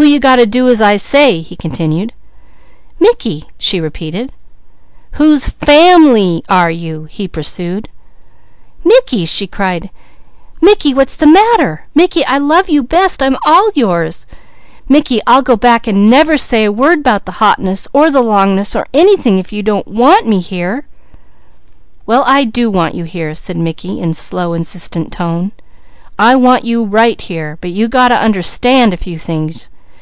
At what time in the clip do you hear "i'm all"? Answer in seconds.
13.24-13.70